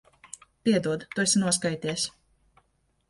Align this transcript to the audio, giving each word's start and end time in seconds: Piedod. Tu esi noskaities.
Piedod. 0.67 1.05
Tu 1.15 1.23
esi 1.25 1.43
noskaities. 1.43 2.07